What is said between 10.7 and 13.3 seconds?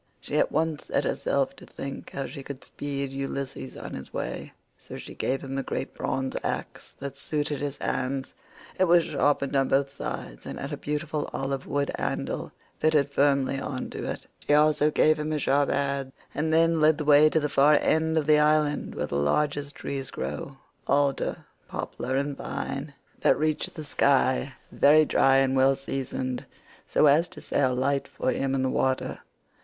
a beautiful olive wood handle fitted